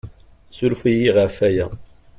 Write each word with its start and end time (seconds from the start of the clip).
Ssuref-iyi 0.51 1.09
ɣef 1.17 1.35
waya. 1.41 1.67